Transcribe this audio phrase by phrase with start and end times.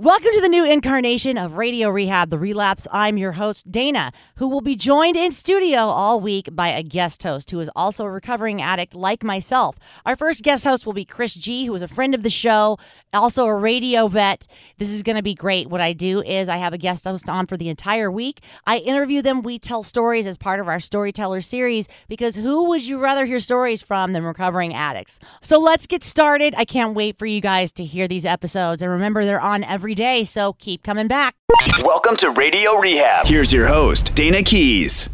[0.00, 2.88] Welcome to the new incarnation of Radio Rehab, The Relapse.
[2.90, 7.22] I'm your host, Dayna, who will be joined in studio all week by a guest
[7.22, 9.76] host who is also a recovering addict like myself.
[10.04, 12.76] Our first guest host will be Chris G, who is a friend of the show,
[13.12, 14.48] also a radio vet.
[14.78, 15.70] This is going to be great.
[15.70, 18.40] What I do is I have a guest host on for the entire week.
[18.66, 19.42] I interview them.
[19.42, 23.38] We tell stories as part of our storyteller series because who would you rather hear
[23.38, 25.20] stories from than recovering addicts?
[25.40, 26.52] So let's get started.
[26.56, 28.82] I can't wait for you guys to hear these episodes.
[28.82, 31.34] And remember, they're on every day, so keep coming back.
[31.84, 33.26] Welcome to Radio Rehab.
[33.26, 35.10] Here's your host, Dayna Keys.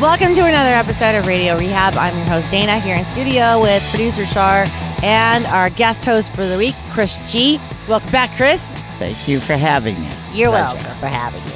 [0.00, 1.94] Welcome to another episode of Radio Rehab.
[1.94, 4.66] I'm your host, Dayna, here in studio with producer Shar
[5.02, 7.58] and our guest host for the week, Chris G.
[7.88, 8.60] Welcome back, Chris.
[8.98, 10.08] Thank you for having me.
[10.34, 10.74] You're Pleasure.
[10.74, 11.54] welcome for having me.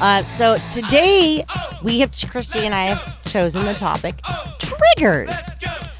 [0.00, 1.44] Uh, so today
[1.82, 4.20] we have Chris G and I have chosen the topic
[4.58, 5.30] triggers.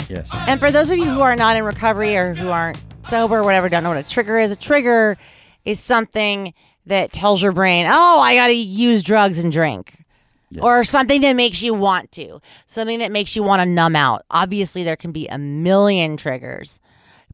[0.09, 0.31] Yes.
[0.47, 3.43] And for those of you who are not in recovery or who aren't sober, or
[3.43, 4.53] whatever, don't know what a trigger is.
[4.53, 5.17] A trigger
[5.65, 6.53] is something
[6.87, 10.05] that tells your brain, "Oh, I got to use drugs and drink."
[10.61, 14.25] Or something that makes you want to, something that makes you want to numb out.
[14.31, 16.81] Obviously, there can be a million triggers,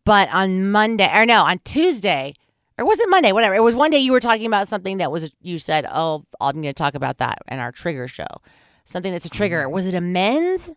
[0.05, 2.35] but on Monday, or no, on Tuesday,
[2.79, 3.33] or was it Monday?
[3.33, 3.55] Whatever.
[3.55, 6.55] It was one day you were talking about something that was, you said, Oh, I'm
[6.55, 8.27] going to talk about that in our trigger show.
[8.85, 9.69] Something that's a trigger.
[9.69, 10.69] Was it amends?
[10.69, 10.77] It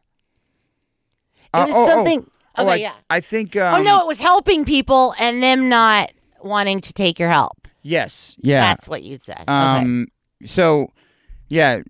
[1.54, 1.88] Uh, was oh, oh.
[1.88, 2.30] something.
[2.58, 2.94] Oh, okay, I, yeah.
[3.10, 3.56] I think.
[3.56, 7.68] Um, oh, no, it was helping people and them not wanting to take your help.
[7.84, 8.36] Yes.
[8.40, 8.62] Yeah.
[8.62, 9.42] That's what you said.
[9.42, 9.52] okay.
[9.52, 10.08] Um.
[10.46, 10.92] So,
[11.48, 11.82] yeah.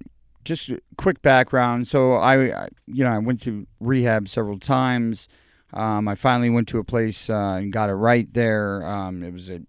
[0.45, 1.88] Just quick background.
[1.88, 5.27] So I, I- you know, I went to rehab several times.
[5.73, 8.86] Um, I finally went to a place uh, and got it right there.
[8.86, 9.59] Um, it was a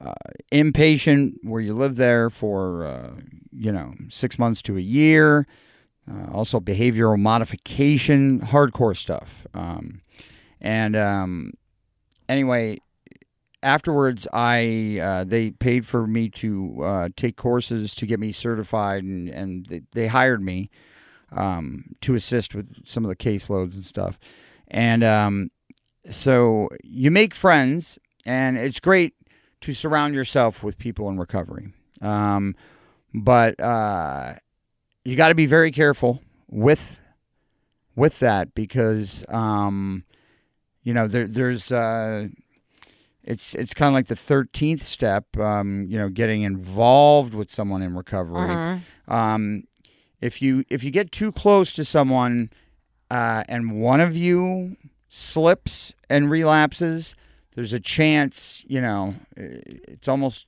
[0.00, 0.12] uh,
[0.52, 3.10] inpatient where you live there for uh,
[3.52, 5.46] you know six months to a year.
[6.10, 9.46] Uh, also behavioral modification, hardcore stuff.
[9.52, 10.00] Um,
[10.58, 11.52] and um,
[12.28, 12.78] anyway,
[13.62, 19.02] afterwards, I uh, they paid for me to uh, take courses to get me certified,
[19.02, 20.70] and and they, they hired me
[21.32, 24.18] um, to assist with some of the caseloads and stuff.
[24.68, 25.50] And um,
[26.10, 29.14] so you make friends, and it's great
[29.60, 31.72] to surround yourself with people in recovery.
[32.00, 32.54] Um,
[33.14, 34.34] but uh,
[35.04, 37.00] you got to be very careful with
[37.96, 40.04] with that because um,
[40.82, 42.28] you know there, there's uh,
[43.24, 45.36] it's it's kind of like the thirteenth step.
[45.36, 48.48] Um, you know, getting involved with someone in recovery.
[48.48, 48.80] Mhm.
[49.08, 49.64] Um,
[50.20, 52.50] if you if you get too close to someone
[53.10, 54.76] uh, and one of you
[55.08, 57.14] slips and relapses,
[57.58, 58.64] there's a chance.
[58.68, 60.46] You know, it's almost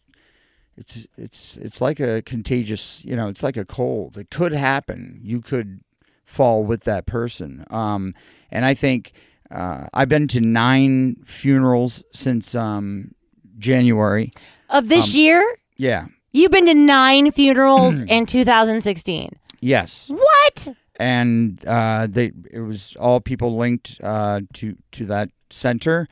[0.77, 3.05] it's it's it's like a contagious.
[3.05, 4.17] You know, it's like a cold.
[4.17, 5.19] It could happen.
[5.21, 5.81] You could
[6.25, 7.65] fall with that person.
[7.69, 8.15] Um,
[8.53, 9.11] and I think
[9.51, 13.13] uh, I've been to nine funerals since um,
[13.59, 14.33] January.
[14.69, 16.07] Of this um, year, Yeah.
[16.31, 19.31] you've been to nine funerals in 2016.
[19.61, 20.09] Yes.
[20.09, 20.69] What?
[21.01, 26.07] and uh, they it was all people linked uh, to to that center,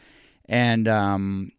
[0.48, 1.53] and um,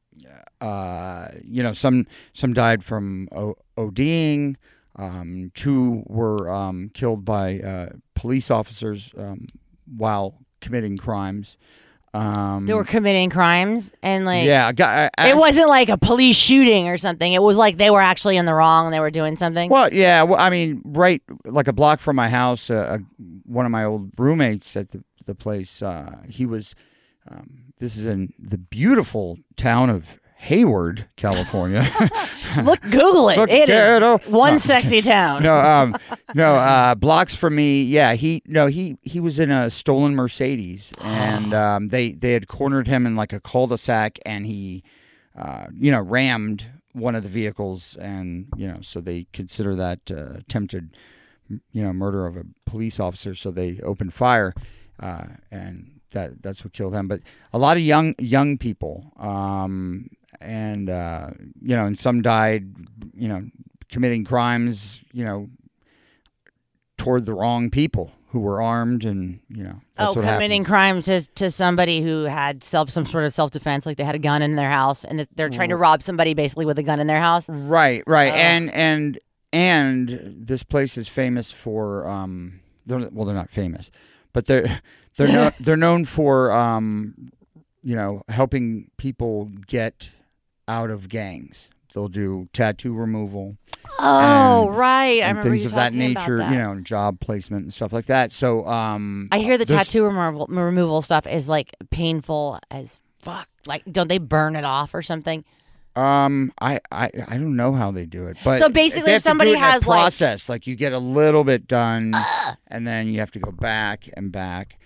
[0.62, 4.56] uh, you know some some died from o- ODing.
[4.96, 9.48] Um, two were um, killed by uh, police officers um,
[9.86, 11.58] while committing crimes.
[12.14, 16.36] Um, They were committing crimes and like yeah, I I, it wasn't like a police
[16.36, 17.32] shooting or something.
[17.32, 19.70] It was like they were actually in the wrong and they were doing something.
[19.70, 20.24] Well, yeah.
[20.24, 22.98] Well, I mean, right, like a block from my house, uh,
[23.46, 25.82] one of my old roommates at the the place.
[25.84, 26.74] Uh, he was.
[27.30, 31.90] Um, this is in the beautiful town of Hayward, California.
[32.64, 33.38] Look, Google it.
[33.40, 34.20] Look, it ghetto.
[34.30, 34.58] one No.
[34.60, 35.44] sexy town.
[35.44, 35.96] no, um,
[36.34, 37.82] no, uh, blocks from me.
[37.84, 42.48] Yeah, he no, he he was in a stolen Mercedes, and um, they they had
[42.48, 44.82] cornered him in like a cul-de-sac, and he,
[45.38, 50.00] uh, you know, rammed one of the vehicles, and you know, so they consider that
[50.10, 50.96] uh, attempted,
[51.74, 53.36] you know, murder of a police officer.
[53.36, 54.54] So they opened fire,
[55.02, 57.08] uh, and that that's what killed him.
[57.08, 57.22] But
[57.54, 60.10] a lot of young young people, um,
[60.42, 62.74] and uh, you know, and some died,
[63.16, 63.46] you know,
[63.90, 65.50] committing crimes, you know,
[66.98, 70.68] toward the wrong people who were armed, and you know, that's oh, committing happens.
[70.68, 74.16] crime to to somebody who had self some sort of self defense, like they had
[74.16, 77.00] a gun in their house and they're trying to rob somebody basically with a gun
[77.00, 77.50] in their house.
[77.50, 78.36] Right, right, Oh.
[78.36, 79.20] and and
[79.52, 83.90] and this place is famous for um, they're, well, they're not famous,
[84.34, 84.82] but they're
[85.18, 87.32] they're no, they're known for um,
[87.84, 90.10] you know, helping people get
[90.68, 93.58] out of gangs they'll do tattoo removal
[93.98, 95.24] Oh, and- right.
[95.24, 96.38] I and remember things of that nature.
[96.38, 96.52] that.
[96.52, 98.32] You know, and job placement and stuff like that.
[98.32, 103.50] So um, I hear the tattoo removal, removal stuff is like painful as fuck.
[103.66, 105.44] Like, don't they burn it off or something?
[105.96, 109.24] Um, I, I I don't know how they do it, but So basically, if have
[109.24, 111.68] to do somebody it in a has, like- process, like, you get a little bit
[111.68, 112.14] done,
[112.68, 114.78] and then you have to go back and back,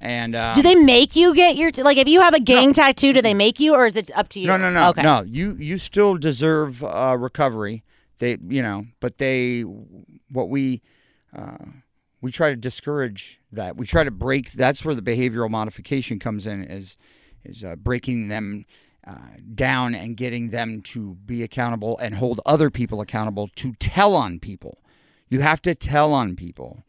[0.00, 3.12] and um, Do they make you get your like if you have a gang tattoo?
[3.12, 4.48] Do they make you, or is it up to you?
[4.48, 5.02] No, no, no, Okay.
[5.02, 5.22] no.
[5.22, 7.84] You you still deserve uh, recovery.
[8.18, 9.62] They, you know, but they,
[10.30, 10.80] what we,
[11.36, 11.56] uh,
[12.20, 13.76] we try to discourage that.
[13.76, 14.52] We try to break.
[14.52, 16.62] That's where the behavioral modification comes in.
[16.64, 16.96] Is
[17.44, 18.64] is uh, breaking them
[19.06, 19.16] uh,
[19.54, 24.38] down and getting them to be accountable and hold other people accountable to tell on
[24.38, 24.78] people.
[25.28, 26.84] You have to tell on people.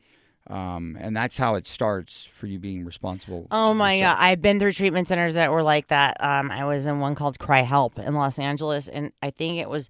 [0.48, 3.48] Um, and that's how it starts for you being responsible.
[3.50, 4.18] Oh my yourself.
[4.18, 6.18] god, I've been through treatment centers that were like that.
[6.20, 9.90] Um, I was in one called CRI-Help in Los Angeles, and I think it was.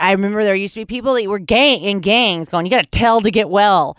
[0.00, 2.90] I remember there used to be people that were gang in gangs going, "You got
[2.90, 3.96] to tell to get well,"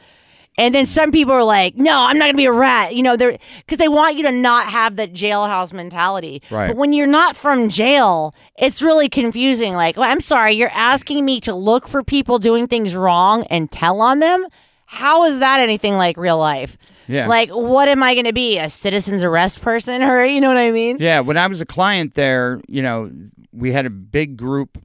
[0.59, 3.15] and then some people are like, "No, I'm not gonna be a rat," you know,
[3.15, 6.41] they're because they want you to not have that jailhouse mentality.
[6.51, 6.67] Right.
[6.67, 9.73] But when you're not from jail, it's really confusing.
[9.73, 13.71] Like, well, I'm sorry, you're asking me to look for people doing things wrong and
[13.71, 14.45] tell on them.
[14.85, 16.77] How is that anything like real life?
[17.07, 17.27] Yeah.
[17.27, 18.57] Like, what am I going to be?
[18.57, 20.03] A citizen's arrest person?
[20.03, 20.97] Or, you know what I mean?
[20.99, 23.11] Yeah, when I was a client there, you know,
[23.51, 24.77] we had a big group.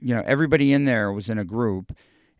[0.00, 1.96] You know, everybody in there was in a group,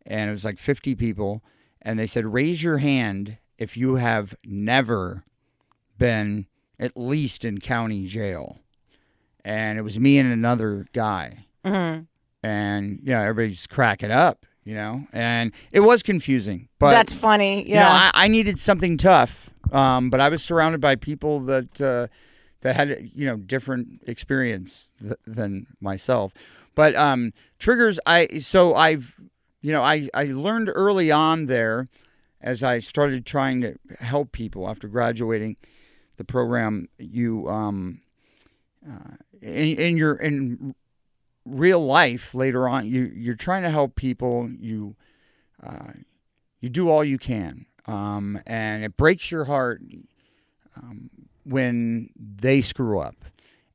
[0.07, 1.43] and it was like 50 people.
[1.87, 5.23] And they said, raise your hand if you have never
[5.99, 6.47] been
[6.81, 8.59] at least in county jail.
[9.45, 11.47] And it was me and another guy.
[11.65, 12.01] hmm
[12.43, 16.69] And, you know, everybody's cracking up, you know, and it was confusing.
[16.81, 17.61] But That's funny.
[17.69, 18.11] you know, Yeah.
[18.13, 22.09] I, I needed something tough, um, but I was surrounded by people that uh,
[22.63, 26.33] that had you know different experience th- than myself.
[26.75, 29.15] But um, triggers, I so I've
[29.67, 31.89] you know I I learned early on there
[32.41, 35.57] as I started trying to help people after graduating
[36.19, 36.89] the program.
[37.01, 38.01] You um,
[38.89, 40.77] uh, in, in your in
[41.45, 44.49] real life later on, you you're trying to help people.
[44.57, 44.95] You
[45.61, 45.95] uh,
[46.61, 49.83] you do all you can, um, and it breaks your heart
[50.77, 51.11] um,
[51.43, 53.17] when they screw up,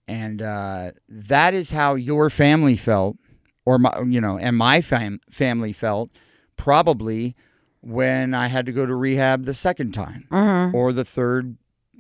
[0.08, 3.18] and uh, that is how your family felt,
[3.66, 6.10] or my, you know, and my fam- family felt
[6.58, 7.36] probably
[7.82, 10.74] when I had to go to rehab the second time Mhm.
[10.74, 11.58] or the third,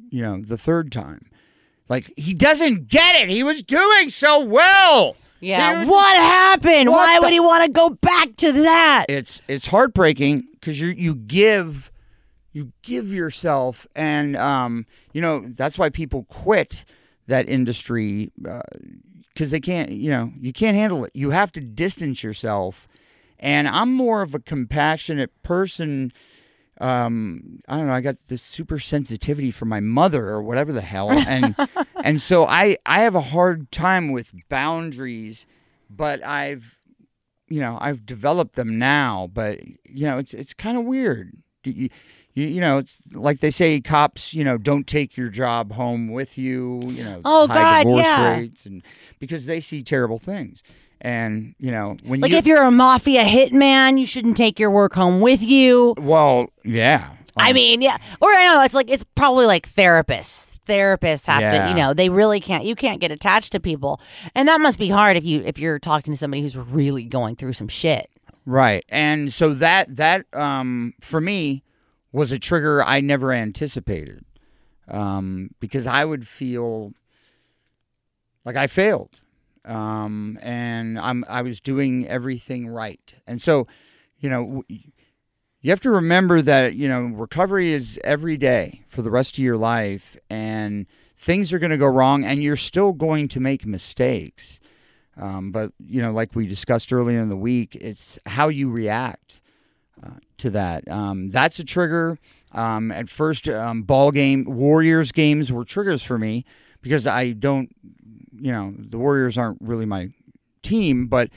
[0.10, 1.25] you know, the third time.
[1.90, 3.30] Like he doesn't get it.
[3.30, 5.16] He was doing so well.
[5.40, 5.80] Yeah.
[5.80, 6.90] Was- What happened?
[6.90, 9.06] What Why the- would he want to go back to that?
[9.10, 11.92] it's it's heartbreaking because you you give
[12.54, 16.86] you give yourself and um you know that's why people quit
[17.28, 18.31] that industry
[19.33, 21.12] because they can't you know you can't handle it.
[21.13, 22.88] You have to distance yourself.
[23.39, 26.12] And i'm more of a compassionate person.
[26.80, 30.81] Um i don't know i got this super sensitivity from my mother or whatever the
[30.81, 31.12] hell.
[31.12, 31.56] And
[32.04, 35.45] and so i i have a hard time with boundaries
[35.89, 36.78] but i've
[37.51, 41.33] you know I've developed them now, but you know it's it's kind of weird.
[41.63, 41.89] Do You,
[42.33, 46.10] you you know it's like they say cops you know don't take your job home
[46.10, 46.81] with you.
[46.88, 48.38] You know Oh, high God, divorce yeah.
[48.38, 48.81] rates and
[49.19, 50.63] because they see terrible things.
[51.01, 54.60] And you know when you Like you if you're a mafia hitman, you shouldn't take
[54.60, 55.95] your work home with you.
[55.98, 57.98] well yeah I Um, mean, yeah.
[58.19, 60.50] Or I know it's like it's probably like therapists.
[60.68, 62.66] Therapists have to, you know, they really can't.
[62.66, 64.00] You can't get attached to people,
[64.35, 67.35] and that must be hard if you if you're talking to somebody who's really going
[67.35, 68.09] through some shit.
[68.45, 68.83] Right.
[68.90, 71.64] And so that that um for me
[72.11, 74.25] was a trigger I never anticipated.
[74.87, 76.94] Um because I would feel
[78.45, 79.21] like I failed.
[79.65, 83.15] Um and I'm I was doing everything right.
[83.27, 83.68] And so,
[84.19, 84.63] you know,
[85.61, 89.44] you have to remember that, you know, recovery is every day for the rest of
[89.44, 93.65] your life and things are going to go wrong and you're still going to make
[93.65, 94.59] mistakes.
[95.15, 99.41] Um, but you know, like we discussed earlier in the week, it's how you react
[100.38, 100.90] to that.
[100.90, 102.18] Um, that's a trigger.
[102.52, 106.45] Um, at first, um, ball game Warriors games were triggers for me
[106.81, 107.74] because I don't,
[108.33, 110.10] you know, the Warriors aren't really my
[110.64, 111.30] team, but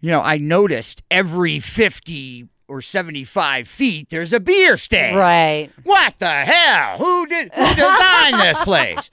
[0.00, 5.16] you know, I noticed every fifty or seventy-five feet there's a beer stand.
[5.16, 5.70] Right.
[5.82, 6.98] What the hell?
[6.98, 9.10] Who did who designed this place?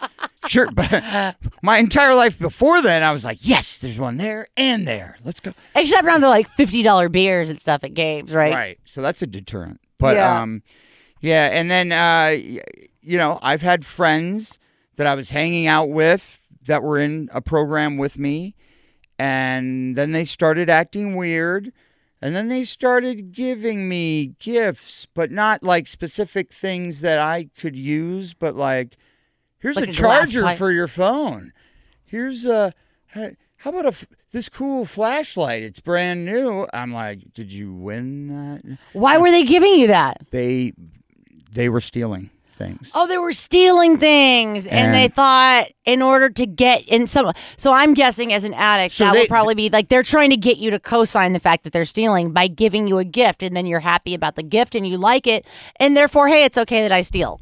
[0.48, 4.88] Sure, but my entire life before then, I was like, yes, there's one there and
[4.88, 5.18] there.
[5.24, 5.54] Let's go.
[5.76, 8.54] Except on the like fifty dollar beers and stuff at games, right?
[8.54, 8.80] Right.
[8.86, 9.80] So that's a deterrent.
[10.00, 10.42] But Yeah.
[10.42, 10.64] um,
[11.20, 12.36] yeah, and then uh,
[13.02, 14.58] you know, I've had friends
[14.96, 18.56] that I was hanging out with that were in a program with me,
[19.20, 21.72] and then they started acting weird.
[22.22, 27.76] And then they started giving me gifts, but not like specific things that I could
[27.76, 28.96] use, but like,
[29.58, 31.52] here's Like a charger for your phone.
[32.06, 32.74] Here's a,
[33.08, 35.64] how about a, this cool flashlight?
[35.64, 36.68] It's brand new.
[36.72, 38.78] I'm like, did you win that?
[38.94, 40.22] Why were they giving you that?
[40.30, 40.74] They,
[41.52, 42.30] they were stealing
[42.62, 42.92] things.
[42.94, 47.32] Oh, they were stealing things, and, they thought in order to get in some.
[47.58, 50.30] So I'm guessing as an addict, So that they- would probably be like they're trying
[50.30, 53.42] to get you to co-sign the fact that they're stealing by giving you a gift,
[53.44, 55.46] and then you're happy about the gift and you like it,
[55.78, 57.42] and therefore, hey, it's okay that I steal.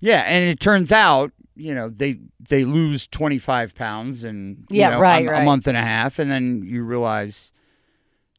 [0.00, 2.18] Yeah, and it turns out, you know, they
[2.48, 6.18] they lose 25 pounds in you Yeah, know, right, a, a month and a half,
[6.18, 7.50] and then you realize,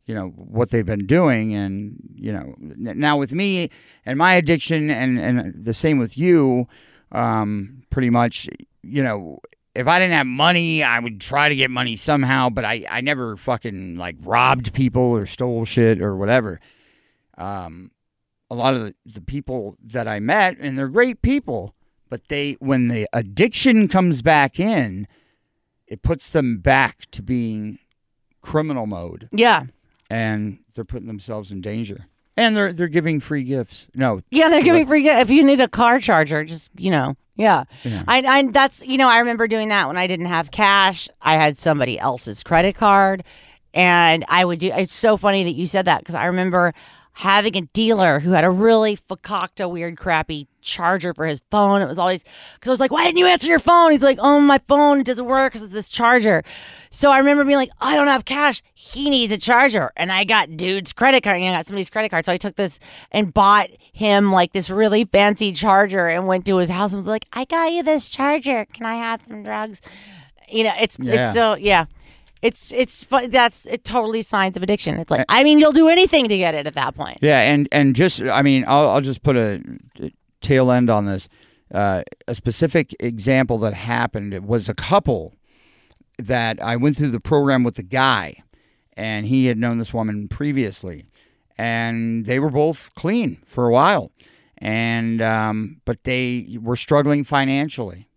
[0.07, 3.69] you know, what they've been doing, and you know, now with me
[4.05, 6.67] and my addiction, and and the same with you,
[7.11, 8.49] um, pretty much,
[8.81, 9.39] you know.
[9.75, 13.01] If I didn't have money, I would try to get money somehow, but I, I
[13.01, 16.59] never fucking like robbed people or stole shit or whatever.
[17.37, 17.91] Um,
[18.49, 21.75] a lot of the, the people that I met, and they're great people,
[22.09, 25.07] but they when the addiction comes back in,
[25.85, 27.77] it puts them back to being
[28.41, 29.65] criminal mode, Yeah,
[30.09, 32.07] and they're putting themselves in danger.
[32.35, 33.87] And they're they're giving free gifts.
[33.95, 35.01] No, yeah, they're giving free.
[35.01, 35.21] Gifts.
[35.21, 37.63] If you need a car charger, just you know, yeah.
[37.83, 38.03] Yeah.
[38.07, 41.09] I, I that's you know I remember doing that when I didn't have cash.
[41.19, 43.23] I had somebody else's credit card,
[43.73, 44.71] and I would do.
[44.71, 46.75] It's so funny that you said that because I remember
[47.13, 51.81] having a dealer who had a really fakakta weird crappy charger for his phone.
[51.81, 52.23] It was always
[52.55, 55.01] because I was like, "Why didn't you answer your phone?" He's like, "Oh, my phone
[55.03, 56.43] doesn't work because of this charger."
[56.91, 58.61] So I remember being like, "I don't have cash.
[58.73, 61.39] He needs a charger," and I got dude's credit card.
[61.39, 62.79] You know, I got somebody's credit card, so I took this
[63.11, 67.07] and bought him like this really fancy charger and went to his house and was
[67.07, 68.65] like, "I got you this charger.
[68.73, 69.81] Can I have some drugs?"
[70.49, 71.13] You know, it's Yeah.
[71.25, 71.85] it's so yeah.
[72.43, 73.31] It's it's fun.
[73.31, 73.83] That's it.
[73.83, 74.99] Totally signs of addiction.
[74.99, 77.17] It's like I mean, you'll do anything to get it at that point.
[77.19, 79.59] Yeah, and and just I mean, I'll I'll just put a
[80.47, 81.27] tail end on this.
[81.73, 85.35] Uh, a specific example that happened it was a couple
[86.17, 88.43] that I went through the program with the guy,
[88.95, 91.05] and he had known this woman previously,
[91.57, 94.11] and they were both clean for a while,
[94.57, 98.07] and um, but they were struggling financially,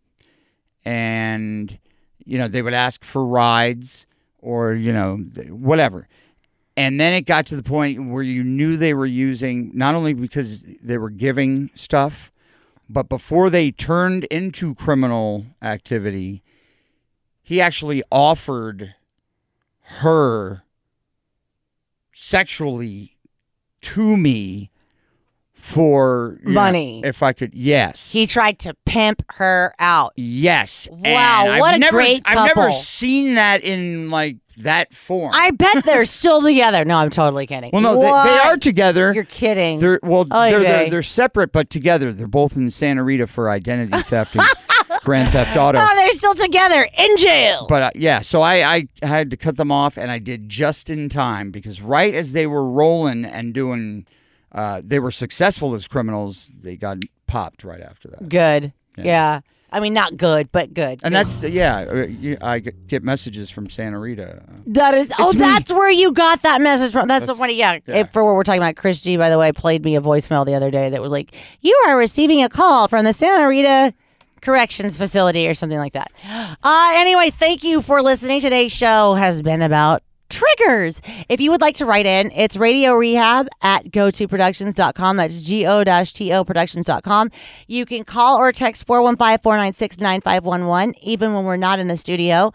[0.85, 1.77] and
[2.25, 4.07] you know they would ask for rides
[4.39, 5.17] or you know
[5.49, 6.07] whatever
[6.81, 10.15] and then it got to the point where you knew they were using not only
[10.15, 12.33] because they were giving stuff,
[12.89, 16.43] but before they turned into criminal activity,
[17.43, 18.95] he actually offered
[19.99, 20.63] her
[22.15, 23.15] sexually
[23.83, 24.71] to me
[25.61, 27.03] for you know, Money.
[27.05, 28.11] if I could, yes.
[28.11, 30.13] He tried to pimp her out.
[30.17, 30.89] yes.
[30.91, 35.31] Wow, And what I've a never, great I've never seen that in like that form.
[35.35, 36.85] I bet they're still together.
[36.85, 37.71] No, I'm totally kidding.
[37.73, 39.13] well, no, they, they are together.
[39.15, 39.81] You're kidding.
[39.81, 42.13] They're well, Oy they're, they're they're separate but together.
[42.13, 44.45] They're both in Santa Rita for identity theft and
[45.03, 45.79] grand theft auto.
[45.81, 47.67] oh, they're still together in jail.
[47.69, 50.91] But uh, yeah, so I I had to cut them off, and I did just
[50.91, 54.07] in time because right as they were rolling and doing,
[54.53, 56.53] uh, they were successful as criminals.
[56.61, 58.73] They got popped right after that, good.
[58.97, 59.05] Yeah.
[59.05, 59.41] Yeah.
[59.73, 60.99] I mean, not good, but good.
[61.05, 61.83] and that's yeah.
[61.83, 64.43] uh, I get messages from Santa Rita.
[64.67, 65.13] That is.
[65.17, 65.39] Oh, me.
[65.39, 67.07] that's where you got that message from.
[67.07, 67.55] That's, That's- funny.
[67.55, 67.79] Yeah.
[67.87, 67.99] yeah.
[67.99, 70.45] If- for what we're talking about, Chris G, by the way, played me a voicemail
[70.45, 73.95] the other day that was like, "You are receiving a call from the Santa Rita
[74.41, 76.11] Corrections Facility" or something like that.
[76.63, 78.41] Uh, anyway, thank you for listening.
[78.41, 81.03] Today's show has been about triggers.
[81.29, 85.17] If you would like to write in, it's radio rehab at gotoproductions.com.
[85.17, 87.31] That's G-O-T-O productions.com.
[87.67, 92.53] You can call or text 415-496-9511, even when we're not in the studio.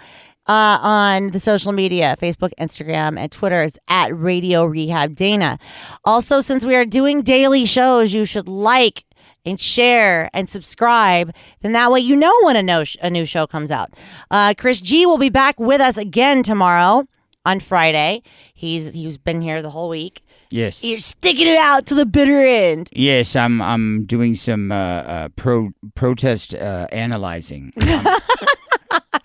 [0.47, 5.59] Uh, on the social media, Facebook, Instagram, and Twitter is at Radio Rehab Dayna.
[6.03, 9.05] Also, since we are doing daily shows, you should like
[9.45, 11.33] and share and subscribe.
[11.61, 13.93] Then that way you know when a, no a new show comes out.
[14.29, 17.07] Uh, Chris G will be back with us again tomorrow
[17.45, 18.23] on Friday.
[18.53, 20.23] He's he's been here the whole week.
[20.49, 20.83] Yes.
[20.83, 22.89] You're sticking it out to the bitter end.
[22.93, 23.61] Yes, I'm.
[23.61, 27.73] I'm doing some uh, uh, pro protest uh, analyzing.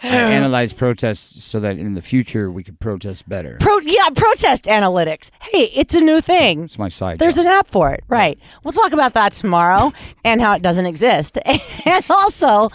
[0.02, 3.58] I analyze protests so that in the future we could protest better.
[3.60, 5.30] Pro yeah, protest analytics.
[5.42, 6.64] Hey, it's a new thing.
[6.64, 7.18] It's my side.
[7.18, 7.46] There's job.
[7.46, 8.38] an app for it, right?
[8.64, 9.92] We'll talk about that tomorrow
[10.24, 11.38] and how it doesn't exist.
[11.86, 12.70] And also,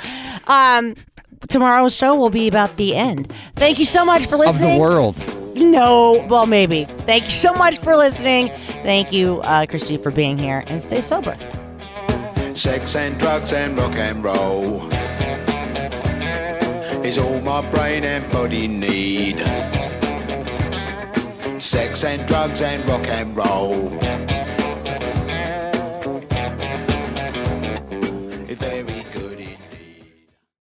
[0.47, 0.95] um,
[1.47, 3.31] tomorrow's show will be about the end.
[3.55, 4.73] Thank you so much for of listening.
[4.73, 5.15] the world.
[5.55, 6.85] No, well, maybe.
[6.99, 8.49] Thank you so much for listening.
[8.83, 11.37] Thank you, uh, Chris G, for being here, and stay sober.
[12.53, 14.89] Sex and drugs and rock and roll
[17.05, 19.39] is all my brain and body need.
[21.61, 24.34] Sex and drugs and rock and roll.